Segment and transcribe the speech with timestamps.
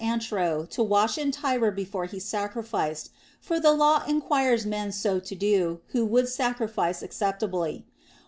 [0.03, 5.35] Antro to wash in Tiber before he sacrificed, for the law requires men so to
[5.35, 7.85] do who would sacrifice acceptably.